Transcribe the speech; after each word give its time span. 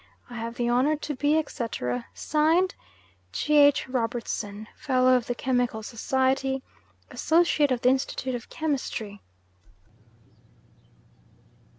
"I 0.31 0.33
have 0.37 0.55
the 0.55 0.67
honour 0.67 0.95
to 0.95 1.15
be, 1.15 1.37
etc., 1.37 2.07
(Signed) 2.15 2.73
"G. 3.33 3.53
H. 3.57 3.87
ROBERTSON. 3.87 4.67
"Fellow 4.75 5.13
of 5.15 5.27
the 5.27 5.35
Chemical 5.35 5.83
Society, 5.83 6.63
"Associate 7.11 7.69
of 7.71 7.81
the 7.81 7.89
Institute 7.89 8.33
of 8.33 8.49
Chemistry." 8.49 9.21